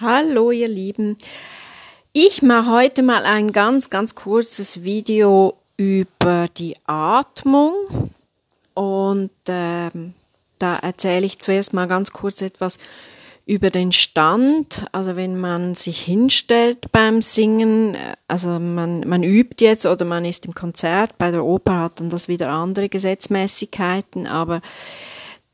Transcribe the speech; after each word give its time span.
Hallo 0.00 0.50
ihr 0.50 0.68
Lieben. 0.68 1.18
Ich 2.14 2.40
mache 2.40 2.70
heute 2.70 3.02
mal 3.02 3.26
ein 3.26 3.52
ganz, 3.52 3.90
ganz 3.90 4.14
kurzes 4.14 4.82
Video 4.82 5.58
über 5.76 6.48
die 6.56 6.74
Atmung 6.86 7.74
und 8.72 9.30
ähm, 9.46 10.14
da 10.58 10.76
erzähle 10.76 11.26
ich 11.26 11.38
zuerst 11.38 11.74
mal 11.74 11.86
ganz 11.86 12.12
kurz 12.12 12.40
etwas 12.40 12.78
über 13.44 13.68
den 13.68 13.92
Stand. 13.92 14.86
Also 14.92 15.16
wenn 15.16 15.38
man 15.38 15.74
sich 15.74 16.00
hinstellt 16.00 16.90
beim 16.92 17.20
Singen, 17.20 17.94
also 18.26 18.58
man, 18.58 19.06
man 19.06 19.22
übt 19.22 19.62
jetzt 19.62 19.84
oder 19.84 20.06
man 20.06 20.24
ist 20.24 20.46
im 20.46 20.54
Konzert, 20.54 21.18
bei 21.18 21.30
der 21.30 21.44
Oper 21.44 21.78
hat 21.78 22.00
dann 22.00 22.08
das 22.08 22.26
wieder 22.26 22.48
andere 22.48 22.88
Gesetzmäßigkeiten, 22.88 24.26
aber 24.26 24.62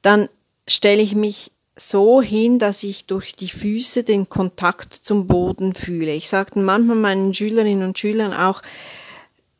dann 0.02 0.28
stelle 0.68 1.02
ich 1.02 1.16
mich 1.16 1.50
so 1.76 2.22
hin, 2.22 2.58
dass 2.58 2.82
ich 2.82 3.04
durch 3.04 3.36
die 3.36 3.48
Füße 3.48 4.02
den 4.02 4.28
Kontakt 4.28 4.94
zum 4.94 5.26
Boden 5.26 5.74
fühle. 5.74 6.12
Ich 6.12 6.28
sage 6.28 6.58
manchmal 6.58 6.96
meinen 6.96 7.34
Schülerinnen 7.34 7.86
und 7.86 7.98
Schülern 7.98 8.32
auch, 8.32 8.62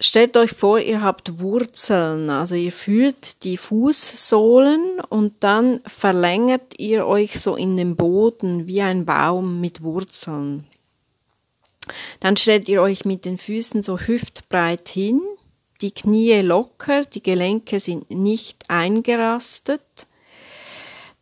stellt 0.01 0.37
euch 0.39 0.53
vor, 0.53 0.79
ihr 0.79 1.03
habt 1.03 1.41
Wurzeln, 1.41 2.31
also 2.31 2.55
ihr 2.55 2.73
fühlt 2.73 3.45
die 3.45 3.59
Fußsohlen 3.59 5.01
und 5.11 5.35
dann 5.41 5.81
verlängert 5.87 6.79
ihr 6.79 7.07
euch 7.07 7.39
so 7.39 7.55
in 7.55 7.77
den 7.77 7.97
Boden 7.97 8.67
wie 8.67 8.81
ein 8.81 9.05
Baum 9.05 9.61
mit 9.61 9.83
Wurzeln. 9.83 10.67
Dann 12.21 12.37
stellt 12.37 12.69
ihr 12.69 12.81
euch 12.81 13.05
mit 13.05 13.27
den 13.27 13.37
Füßen 13.37 13.83
so 13.83 13.99
hüftbreit 13.99 14.89
hin, 14.89 15.21
die 15.83 15.93
Knie 15.93 16.41
locker, 16.41 17.03
die 17.03 17.23
Gelenke 17.23 17.79
sind 17.79 18.11
nicht 18.11 18.71
eingerastet 18.71 20.07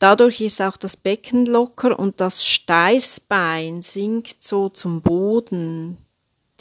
Dadurch 0.04 0.42
ist 0.42 0.60
auch 0.60 0.76
das 0.76 0.98
Becken 0.98 1.46
locker 1.46 1.98
und 1.98 2.20
das 2.20 2.45
Steißbein 2.45 3.80
sinkt 3.80 4.45
so 4.45 4.68
zum 4.68 5.00
Boden. 5.00 5.96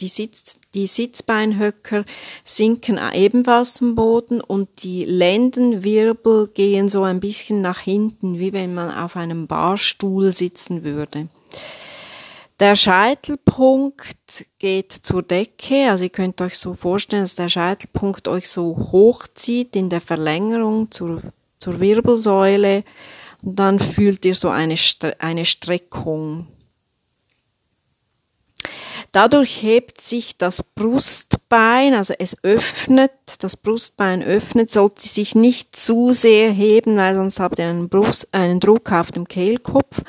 Die, 0.00 0.08
Sitz, 0.08 0.56
die 0.72 0.86
Sitzbeinhöcker 0.86 2.06
sinken 2.42 2.98
ebenfalls 3.12 3.74
zum 3.74 3.96
Boden 3.96 4.40
und 4.40 4.82
die 4.82 5.04
Lendenwirbel 5.04 6.48
gehen 6.54 6.88
so 6.88 7.02
ein 7.02 7.20
bisschen 7.20 7.60
nach 7.60 7.80
hinten, 7.80 8.38
wie 8.38 8.54
wenn 8.54 8.72
man 8.72 8.90
auf 8.90 9.14
einem 9.14 9.46
Barstuhl 9.46 10.32
sitzen 10.32 10.82
würde. 10.82 11.28
Der 12.60 12.76
Scheitelpunkt 12.76 14.46
geht 14.58 14.90
zur 14.90 15.22
Decke, 15.22 15.90
also 15.90 16.04
ihr 16.04 16.08
könnt 16.08 16.40
euch 16.40 16.56
so 16.56 16.72
vorstellen, 16.72 17.24
dass 17.24 17.34
der 17.34 17.50
Scheitelpunkt 17.50 18.26
euch 18.26 18.48
so 18.48 18.74
hochzieht 18.90 19.76
in 19.76 19.90
der 19.90 20.00
Verlängerung 20.00 20.90
zur, 20.90 21.20
zur 21.58 21.78
Wirbelsäule 21.78 22.84
dann 23.44 23.78
fühlt 23.78 24.24
ihr 24.24 24.34
so 24.34 24.48
eine, 24.48 24.74
eine 25.18 25.44
Streckung. 25.44 26.48
Dadurch 29.12 29.62
hebt 29.62 30.00
sich 30.00 30.38
das 30.38 30.64
Brustbein, 30.64 31.94
also 31.94 32.14
es 32.18 32.42
öffnet, 32.42 33.12
das 33.38 33.56
Brustbein 33.56 34.24
öffnet, 34.24 34.72
sollte 34.72 35.06
sich 35.06 35.36
nicht 35.36 35.76
zu 35.76 36.12
sehr 36.12 36.50
heben, 36.50 36.96
weil 36.96 37.14
sonst 37.14 37.38
habt 37.38 37.60
ihr 37.60 37.66
einen, 37.66 37.88
Brust, 37.88 38.26
einen 38.32 38.58
Druck 38.58 38.90
auf 38.90 39.12
dem 39.12 39.28
Kehlkopf. 39.28 40.02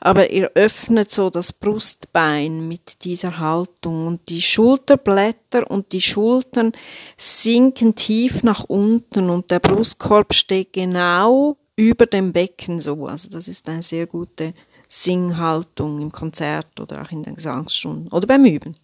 Aber 0.00 0.30
ihr 0.30 0.52
öffnet 0.54 1.10
so 1.10 1.28
das 1.28 1.52
Brustbein 1.52 2.66
mit 2.66 3.04
dieser 3.04 3.38
Haltung 3.38 4.06
und 4.06 4.30
die 4.30 4.40
Schulterblätter 4.40 5.70
und 5.70 5.92
die 5.92 6.00
Schultern 6.00 6.72
sinken 7.18 7.94
tief 7.94 8.42
nach 8.42 8.64
unten 8.64 9.28
und 9.28 9.50
der 9.50 9.60
Brustkorb 9.60 10.32
steht 10.32 10.72
genau 10.72 11.58
über 11.76 12.06
dem 12.06 12.32
Becken 12.32 12.80
so. 12.80 13.06
Also 13.06 13.28
das 13.28 13.48
ist 13.48 13.68
eine 13.68 13.82
sehr 13.82 14.06
gute 14.06 14.54
Singhaltung 14.88 16.00
im 16.00 16.10
Konzert 16.10 16.80
oder 16.80 17.02
auch 17.02 17.10
in 17.10 17.22
den 17.22 17.36
Gesangsstunden 17.36 18.10
oder 18.12 18.26
beim 18.26 18.44
Üben. 18.44 18.76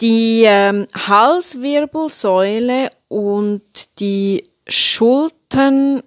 Die 0.00 0.42
ähm, 0.46 0.88
Halswirbelsäule 0.94 2.90
und 3.08 4.00
die 4.00 4.48
Schultern, 4.66 6.02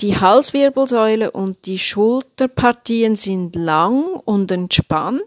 die 0.00 0.18
Halswirbelsäule 0.18 1.30
und 1.30 1.64
die 1.66 1.78
Schulterpartien 1.78 3.16
sind 3.16 3.56
lang 3.56 4.04
und 4.24 4.50
entspannt. 4.50 5.22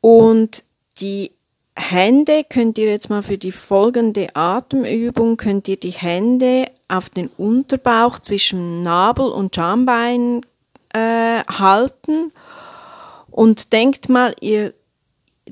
Und 0.00 0.64
die 0.98 1.32
Hände 1.74 2.44
könnt 2.48 2.76
ihr 2.76 2.86
jetzt 2.86 3.08
mal 3.08 3.22
für 3.22 3.38
die 3.38 3.52
folgende 3.52 4.36
Atemübung, 4.36 5.36
könnt 5.36 5.68
ihr 5.68 5.78
die 5.78 5.90
Hände 5.90 6.66
auf 6.88 7.08
den 7.08 7.28
Unterbauch 7.28 8.18
zwischen 8.18 8.82
Nabel 8.82 9.26
und 9.26 9.54
Schambein 9.54 10.42
äh, 10.92 11.42
halten 11.44 12.32
und 13.30 13.72
denkt 13.72 14.10
mal, 14.10 14.34
ihr 14.40 14.74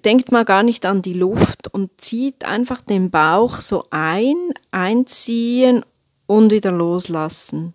denkt 0.04 0.30
mal 0.30 0.44
gar 0.44 0.62
nicht 0.62 0.84
an 0.86 1.02
die 1.02 1.14
Luft 1.14 1.72
und 1.72 2.00
zieht 2.00 2.44
einfach 2.44 2.82
den 2.82 3.10
Bauch 3.10 3.56
so 3.56 3.84
ein, 3.90 4.36
einziehen 4.70 5.84
und 6.26 6.50
wieder 6.52 6.70
loslassen. 6.70 7.74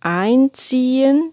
Einziehen 0.00 1.32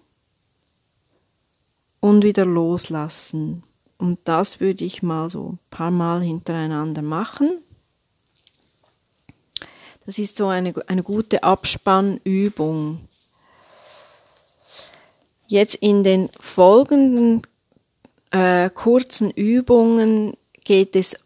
und 2.00 2.22
wieder 2.22 2.46
loslassen. 2.46 3.64
Und 4.02 4.18
das 4.24 4.58
würde 4.58 4.84
ich 4.84 5.04
mal 5.04 5.30
so 5.30 5.50
ein 5.50 5.58
paar 5.70 5.92
Mal 5.92 6.22
hintereinander 6.22 7.02
machen. 7.02 7.62
Das 10.04 10.18
ist 10.18 10.36
so 10.36 10.48
eine, 10.48 10.74
eine 10.88 11.04
gute 11.04 11.44
Abspannübung. 11.44 12.98
Jetzt 15.46 15.76
in 15.76 16.02
den 16.02 16.30
folgenden 16.40 17.42
äh, 18.32 18.70
kurzen 18.70 19.30
Übungen 19.30 20.36
geht 20.64 20.96
es 20.96 21.16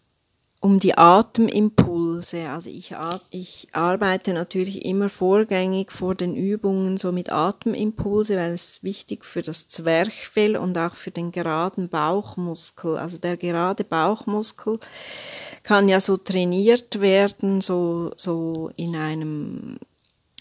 um 0.61 0.79
die 0.79 0.99
Atemimpulse. 0.99 1.96
Also 2.35 2.71
ich, 2.71 2.95
ich 3.31 3.69
arbeite 3.73 4.33
natürlich 4.33 4.85
immer 4.85 5.09
vorgängig 5.09 5.93
vor 5.93 6.15
den 6.15 6.35
Übungen 6.35 6.97
so 6.97 7.13
mit 7.13 7.31
Atemimpulse, 7.31 8.37
weil 8.37 8.53
es 8.53 8.83
wichtig 8.83 9.25
für 9.25 9.43
das 9.43 9.69
Zwerchfell 9.69 10.57
und 10.57 10.77
auch 10.79 10.95
für 10.95 11.11
den 11.11 11.33
geraden 11.33 11.89
Bauchmuskel. 11.89 12.97
Also 12.97 13.19
der 13.19 13.37
gerade 13.37 13.85
Bauchmuskel 13.85 14.79
kann 15.63 15.89
ja 15.89 16.01
so 16.01 16.17
trainiert 16.17 17.01
werden, 17.01 17.61
so, 17.61 18.13
so 18.17 18.71
in 18.77 18.97
einem 18.97 19.79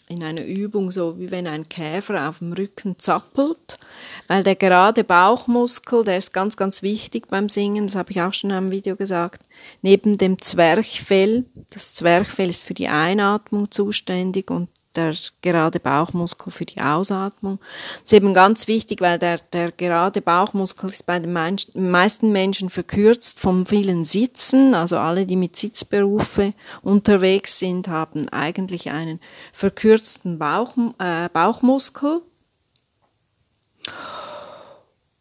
in 0.08 0.24
einer 0.24 0.46
Übung 0.46 0.92
so, 0.92 1.18
wie 1.18 1.32
wenn 1.32 1.48
ein 1.48 1.68
Käfer 1.68 2.30
auf 2.30 2.40
dem 2.40 2.54
Rücken 2.54 3.00
zappelt, 3.00 3.80
weil 4.28 4.44
der 4.44 4.56
gerade 4.56 5.04
Bauchmuskel, 5.04 6.04
der 6.04 6.18
ist 6.18 6.32
ganz, 6.32 6.58
ganz 6.58 6.84
wichtig 6.84 7.28
beim 7.28 7.50
Singen, 7.50 7.88
das 7.88 7.96
habe 7.96 8.12
ich 8.12 8.22
auch 8.22 8.34
schon 8.34 8.52
in 8.52 8.56
einem 8.56 8.72
Video 8.72 8.96
gesagt, 8.96 9.44
neben 9.82 10.18
dem 10.18 10.40
Zwerchfell, 10.40 11.46
das 11.72 11.96
Zwerchfell 11.96 12.50
ist 12.50 12.64
für 12.64 12.76
die 12.76 12.88
Einatmung 12.88 13.72
zuständig 13.72 14.52
und 14.52 14.70
der 14.96 15.16
gerade 15.42 15.80
Bauchmuskel 15.80 16.52
für 16.52 16.66
die 16.66 16.82
Ausatmung. 16.82 17.60
Das 18.02 18.12
ist 18.12 18.14
eben 18.14 18.34
ganz 18.34 18.68
wichtig, 18.68 19.02
weil 19.02 19.20
der, 19.20 19.40
der 19.54 19.72
gerade 19.72 20.22
Bauchmuskel 20.22 20.90
ist 20.90 21.06
bei 21.06 21.20
den 21.20 21.34
meisten 21.34 22.32
Menschen 22.32 22.70
verkürzt 22.70 23.40
vom 23.40 23.66
vielen 23.66 24.04
Sitzen. 24.04 24.74
Also 24.74 24.98
alle, 24.98 25.26
die 25.26 25.36
mit 25.36 25.56
Sitzberufe 25.56 26.54
unterwegs 26.82 27.60
sind, 27.60 27.88
haben 27.88 28.30
eigentlich 28.30 28.90
einen 28.92 29.20
verkürzten 29.54 30.40
Bauch, 30.40 30.76
äh, 31.00 31.30
Bauchmuskel. 31.30 32.22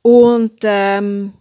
Und 0.03 0.59
ähm, 0.63 1.33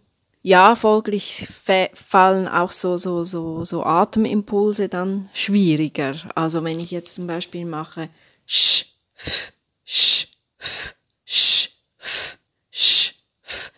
ja, 0.42 0.76
folglich 0.76 1.48
fallen 1.94 2.50
auch 2.50 2.72
so, 2.72 2.98
so, 2.98 3.24
so, 3.24 3.64
so 3.64 3.84
Atemimpulse 3.84 4.90
dann 4.90 5.30
schwieriger. 5.34 6.16
Also 6.36 6.64
wenn 6.66 6.80
ich 6.80 6.92
jetzt 6.92 7.16
zum 7.16 7.28
Beispiel 7.28 7.66
mache 7.66 8.10
sch, 8.46 8.86
f, 9.16 9.54
sch, 9.86 10.28
f, 10.58 10.96
sch, 11.26 11.70
f, 11.98 12.38
sch, 12.72 13.14
f, 13.44 13.72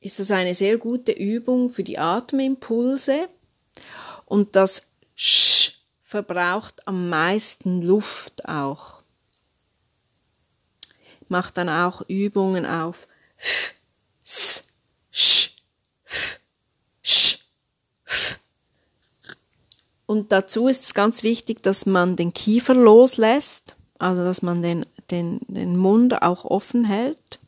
ist 0.00 0.18
das 0.18 0.30
eine 0.30 0.54
sehr 0.54 0.78
gute 0.78 1.12
Übung 1.12 1.70
für 1.70 1.84
die 1.84 1.98
Atemimpulse 1.98 3.28
und 4.26 4.56
das 4.56 4.86
sch 5.14 5.54
verbraucht 6.02 6.86
am 6.86 7.08
meisten 7.08 7.82
Luft 7.82 8.48
auch. 8.48 9.02
Ich 11.22 11.30
mache 11.30 11.52
dann 11.52 11.68
auch 11.68 12.02
Übungen 12.08 12.66
auf 12.66 13.08
f, 13.36 13.74
s, 14.24 14.64
sch, 15.10 15.56
f, 16.04 16.40
sch, 17.02 17.38
f. 18.04 18.38
Und 20.06 20.30
dazu 20.32 20.68
ist 20.68 20.84
es 20.84 20.94
ganz 20.94 21.22
wichtig, 21.22 21.62
dass 21.62 21.86
man 21.86 22.14
den 22.14 22.32
Kiefer 22.32 22.74
loslässt 22.74 23.73
also 23.98 24.24
dass 24.24 24.42
man 24.42 24.62
den, 24.62 24.86
den, 25.10 25.40
den 25.48 25.76
Mund 25.76 26.22
auch 26.22 26.44
offen 26.44 26.84
hält. 26.84 27.38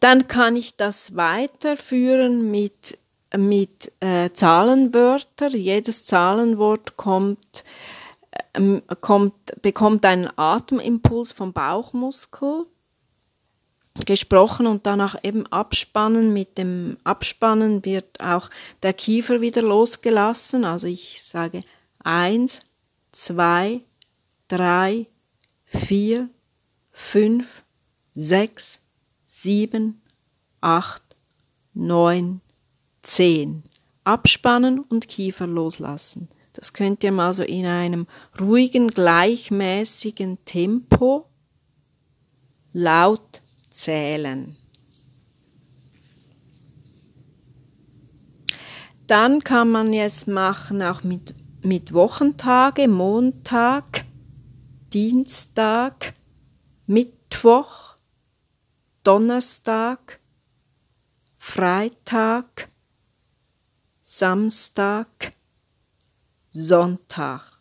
Dann 0.00 0.28
kann 0.28 0.56
ich 0.56 0.76
das 0.76 1.16
weiterführen 1.16 2.50
mit, 2.50 2.98
mit 3.36 3.92
äh, 4.00 4.30
Zahlenwörtern. 4.30 5.52
Jedes 5.52 6.06
Zahlenwort 6.06 6.96
kommt 6.96 7.64
ähm, 8.54 8.82
kommt, 9.00 9.34
bekommt 9.62 10.04
einen 10.04 10.28
Atemimpuls 10.36 11.32
vom 11.32 11.52
Bauchmuskel 11.52 12.66
gesprochen 14.06 14.66
und 14.66 14.86
danach 14.86 15.16
eben 15.22 15.46
abspannen. 15.46 16.32
Mit 16.32 16.58
dem 16.58 16.98
Abspannen 17.04 17.84
wird 17.84 18.20
auch 18.20 18.50
der 18.82 18.92
Kiefer 18.92 19.40
wieder 19.40 19.62
losgelassen. 19.62 20.64
Also 20.64 20.86
ich 20.86 21.22
sage 21.22 21.64
eins, 22.02 22.60
zwei, 23.12 23.80
drei, 24.48 25.06
vier, 25.64 26.28
fünf, 26.90 27.62
sechs, 28.14 28.80
sieben, 29.26 30.00
acht, 30.60 31.02
neun, 31.74 32.40
zehn. 33.02 33.62
Abspannen 34.04 34.80
und 34.80 35.06
Kiefer 35.06 35.46
loslassen. 35.46 36.28
Das 36.54 36.72
könnt 36.72 37.04
ihr 37.04 37.12
mal 37.12 37.32
so 37.34 37.42
in 37.42 37.66
einem 37.66 38.06
ruhigen, 38.40 38.88
gleichmäßigen 38.88 40.44
Tempo 40.44 41.26
laut 42.72 43.42
zählen. 43.70 44.56
Dann 49.06 49.44
kann 49.44 49.70
man 49.70 49.92
es 49.92 50.26
machen 50.26 50.82
auch 50.82 51.02
mit, 51.02 51.34
mit 51.62 51.94
Wochentage, 51.94 52.88
Montag, 52.88 54.04
Dienstag, 54.92 56.14
Mittwoch, 56.86 57.96
Donnerstag, 59.04 60.18
Freitag, 61.36 62.68
Samstag, 64.00 65.34
Sonntag. 66.48 67.58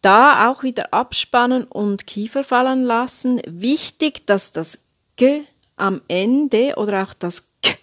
Da 0.00 0.48
auch 0.48 0.62
wieder 0.62 0.94
abspannen 0.94 1.64
und 1.64 2.06
Kiefer 2.06 2.42
fallen 2.42 2.82
lassen. 2.82 3.42
Wichtig, 3.46 4.26
dass 4.26 4.50
das 4.50 4.78
G 5.16 5.42
am 5.76 6.00
Ende 6.08 6.76
oder 6.76 7.02
auch 7.02 7.12
das 7.12 7.52
K 7.62 7.76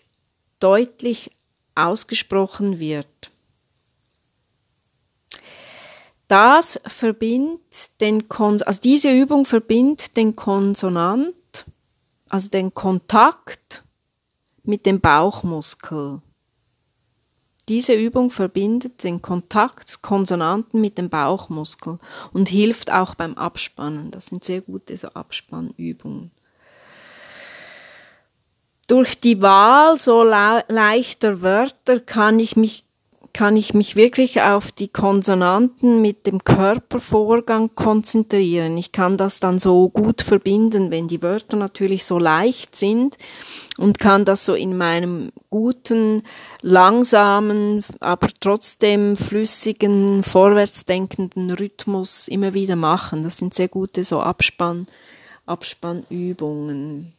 deutlich 0.59 1.29
ausgesprochen 1.75 2.79
wird. 2.79 3.29
Das 6.27 6.79
verbindet 6.85 8.01
den 8.01 8.27
Kon 8.27 8.61
also 8.61 8.81
diese 8.81 9.11
Übung 9.11 9.45
verbindet 9.45 10.17
den 10.17 10.35
Konsonant, 10.35 11.65
also 12.27 12.49
den 12.49 12.73
Kontakt 12.73 13.83
mit 14.63 14.85
dem 14.85 14.99
Bauchmuskel. 14.99 16.21
Diese 17.69 17.93
Übung 17.93 18.29
verbindet 18.29 19.03
den 19.03 19.21
Kontakt 19.21 19.89
des 19.89 20.01
Konsonanten 20.01 20.79
mit 20.79 20.97
dem 20.97 21.09
Bauchmuskel 21.09 21.97
und 22.31 22.47
hilft 22.49 22.91
auch 22.91 23.15
beim 23.15 23.33
Abspannen. 23.35 24.11
Das 24.11 24.27
sind 24.27 24.43
sehr 24.43 24.61
gute 24.61 24.97
so 24.97 25.09
Abspannübungen. 25.09 26.31
Durch 28.87 29.19
die 29.19 29.41
Wahl 29.41 29.99
so 29.99 30.23
leichter 30.23 31.41
Wörter 31.41 31.99
kann 31.99 32.39
ich 32.39 32.55
mich 32.55 32.86
kann 33.37 33.55
ich 33.55 33.75
mich 33.75 33.95
wirklich 33.95 34.41
auf 34.41 34.71
die 34.71 34.87
Konsonanten 34.87 36.01
mit 36.01 36.25
dem 36.25 36.43
Körpervorgang 36.43 37.69
konzentrieren. 37.75 38.79
Ich 38.79 38.91
kann 38.91 39.15
das 39.15 39.39
dann 39.39 39.59
so 39.59 39.89
gut 39.89 40.23
verbinden, 40.23 40.89
wenn 40.89 41.07
die 41.07 41.21
Wörter 41.21 41.55
natürlich 41.55 42.03
so 42.03 42.17
leicht 42.17 42.75
sind 42.75 43.15
und 43.77 43.99
kann 43.99 44.25
das 44.25 44.43
so 44.43 44.55
in 44.55 44.75
meinem 44.75 45.31
guten, 45.51 46.23
langsamen, 46.63 47.83
aber 47.99 48.29
trotzdem 48.39 49.15
flüssigen, 49.15 50.23
vorwärtsdenkenden 50.23 51.51
Rhythmus 51.51 52.27
immer 52.27 52.55
wieder 52.55 52.75
machen. 52.75 53.21
Das 53.21 53.37
sind 53.37 53.53
sehr 53.53 53.67
gute 53.67 54.03
so 54.03 54.19
Abspann, 54.19 54.87
Abspannübungen. 55.45 57.13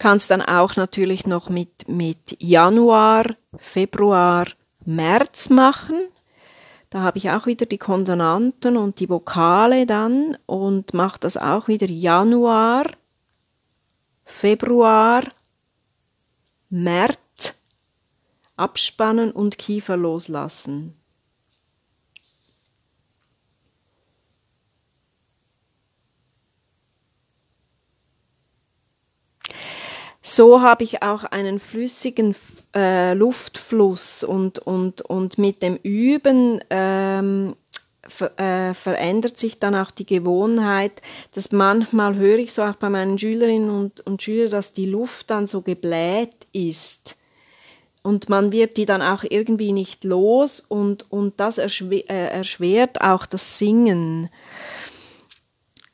Kannst 0.00 0.30
dann 0.30 0.42
auch 0.42 0.74
natürlich 0.74 1.26
noch 1.26 1.48
mit, 1.48 1.86
mit 1.86 2.36
Januar, 2.40 3.36
Februar, 3.56 4.48
März 4.84 5.50
machen. 5.50 6.08
Da 6.88 7.02
habe 7.02 7.18
ich 7.18 7.30
auch 7.30 7.46
wieder 7.46 7.66
die 7.66 7.78
Konsonanten 7.78 8.76
und 8.76 8.98
die 8.98 9.08
Vokale 9.08 9.86
dann 9.86 10.36
und 10.46 10.94
mache 10.94 11.20
das 11.20 11.36
auch 11.36 11.68
wieder 11.68 11.86
Januar, 11.86 12.86
Februar, 14.24 15.22
März, 16.70 17.60
abspannen 18.56 19.30
und 19.30 19.58
Kiefer 19.58 19.96
loslassen. 19.96 20.99
So 30.32 30.60
habe 30.60 30.84
ich 30.84 31.02
auch 31.02 31.24
einen 31.24 31.58
flüssigen 31.58 32.36
äh, 32.72 33.14
Luftfluss 33.14 34.22
und, 34.22 34.60
und, 34.60 35.02
und 35.02 35.38
mit 35.38 35.60
dem 35.60 35.74
Üben 35.82 36.62
ähm, 36.70 37.56
ver, 38.06 38.38
äh, 38.38 38.72
verändert 38.74 39.38
sich 39.38 39.58
dann 39.58 39.74
auch 39.74 39.90
die 39.90 40.06
Gewohnheit, 40.06 41.02
dass 41.34 41.50
manchmal 41.50 42.14
höre 42.14 42.38
ich 42.38 42.52
so 42.52 42.62
auch 42.62 42.76
bei 42.76 42.88
meinen 42.88 43.18
Schülerinnen 43.18 43.70
und, 43.70 44.06
und 44.06 44.22
Schülern, 44.22 44.52
dass 44.52 44.72
die 44.72 44.86
Luft 44.86 45.30
dann 45.30 45.48
so 45.48 45.62
gebläht 45.62 46.46
ist. 46.52 47.16
Und 48.04 48.28
man 48.28 48.52
wird 48.52 48.76
die 48.76 48.86
dann 48.86 49.02
auch 49.02 49.24
irgendwie 49.28 49.72
nicht 49.72 50.04
los 50.04 50.60
und, 50.60 51.10
und 51.10 51.40
das 51.40 51.58
erschwer, 51.58 52.08
äh, 52.08 52.28
erschwert 52.28 53.00
auch 53.00 53.26
das 53.26 53.58
Singen. 53.58 54.30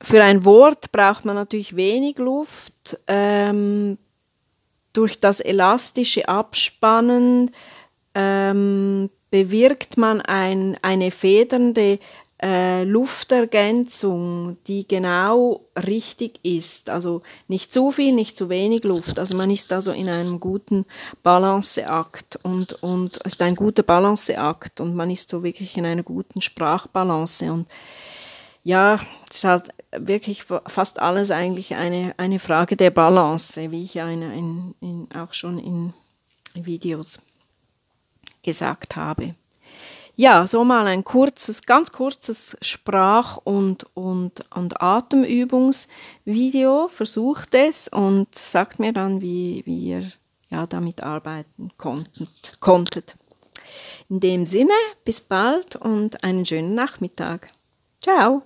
Für 0.02 0.22
ein 0.22 0.44
Wort 0.44 0.92
braucht 0.92 1.24
man 1.24 1.36
natürlich 1.36 1.74
wenig 1.74 2.18
Luft. 2.18 2.98
Ähm, 3.06 3.96
durch 4.96 5.18
das 5.18 5.40
elastische 5.40 6.28
Abspannen 6.28 7.50
ähm, 8.14 9.10
bewirkt 9.30 9.96
man 9.96 10.20
ein, 10.22 10.78
eine 10.80 11.10
federnde 11.10 11.98
äh, 12.42 12.84
Luftergänzung, 12.84 14.56
die 14.66 14.86
genau 14.86 15.62
richtig 15.76 16.40
ist. 16.42 16.90
Also 16.90 17.22
nicht 17.48 17.72
zu 17.72 17.90
viel, 17.92 18.12
nicht 18.12 18.36
zu 18.36 18.48
wenig 18.48 18.84
Luft. 18.84 19.18
Also 19.18 19.36
man 19.36 19.50
ist 19.50 19.72
also 19.72 19.92
in 19.92 20.08
einem 20.08 20.40
guten 20.40 20.84
Balanceakt 21.22 22.38
und, 22.42 22.82
und 22.82 23.18
ist 23.18 23.40
ein 23.42 23.54
guter 23.54 23.82
Balanceakt 23.82 24.80
und 24.80 24.94
man 24.94 25.10
ist 25.10 25.30
so 25.30 25.42
wirklich 25.42 25.76
in 25.76 25.86
einer 25.86 26.02
guten 26.02 26.40
Sprachbalance. 26.40 27.50
Und 27.50 27.68
ja, 28.64 29.00
es 29.30 29.36
ist 29.36 29.44
halt 29.44 29.68
wirklich 29.92 30.44
fast 30.44 31.00
alles 31.00 31.30
eigentlich 31.30 31.74
eine, 31.74 32.14
eine 32.16 32.38
Frage 32.38 32.76
der 32.76 32.90
Balance, 32.90 33.70
wie 33.70 33.82
ich 33.82 34.00
eine, 34.00 34.36
in, 34.36 34.74
in, 34.80 35.08
auch 35.14 35.32
schon 35.32 35.58
in 35.58 35.94
Videos 36.54 37.20
gesagt 38.42 38.96
habe. 38.96 39.34
Ja, 40.18 40.46
so 40.46 40.64
mal 40.64 40.86
ein 40.86 41.04
kurzes, 41.04 41.60
ganz 41.62 41.92
kurzes 41.92 42.56
Sprach- 42.62 43.36
und, 43.36 43.86
und, 43.94 44.44
und 44.54 44.80
Atemübungsvideo. 44.80 46.88
Versucht 46.88 47.54
es 47.54 47.86
und 47.88 48.34
sagt 48.34 48.78
mir 48.78 48.94
dann, 48.94 49.20
wie, 49.20 49.62
wie 49.66 49.88
ihr 49.88 50.10
ja, 50.48 50.66
damit 50.66 51.02
arbeiten 51.02 51.70
konntet, 51.76 52.56
konntet. 52.60 53.16
In 54.08 54.20
dem 54.20 54.46
Sinne, 54.46 54.72
bis 55.04 55.20
bald 55.20 55.76
und 55.76 56.24
einen 56.24 56.46
schönen 56.46 56.74
Nachmittag. 56.74 57.48
Ciao! 58.00 58.42